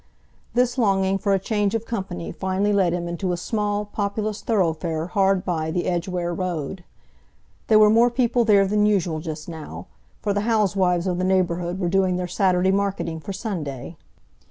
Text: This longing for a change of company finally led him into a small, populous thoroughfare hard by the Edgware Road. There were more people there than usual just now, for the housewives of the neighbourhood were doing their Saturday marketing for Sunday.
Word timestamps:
This 0.55 0.79
longing 0.79 1.19
for 1.19 1.31
a 1.31 1.37
change 1.37 1.75
of 1.75 1.85
company 1.85 2.31
finally 2.31 2.73
led 2.73 2.91
him 2.91 3.07
into 3.07 3.31
a 3.33 3.37
small, 3.37 3.85
populous 3.85 4.41
thoroughfare 4.41 5.05
hard 5.05 5.45
by 5.45 5.69
the 5.69 5.85
Edgware 5.85 6.33
Road. 6.33 6.83
There 7.67 7.77
were 7.77 7.91
more 7.91 8.09
people 8.09 8.43
there 8.43 8.65
than 8.65 8.87
usual 8.87 9.19
just 9.19 9.47
now, 9.47 9.85
for 10.19 10.33
the 10.33 10.41
housewives 10.41 11.05
of 11.05 11.19
the 11.19 11.23
neighbourhood 11.23 11.77
were 11.77 11.87
doing 11.87 12.15
their 12.17 12.27
Saturday 12.27 12.71
marketing 12.71 13.19
for 13.19 13.31
Sunday. 13.31 13.95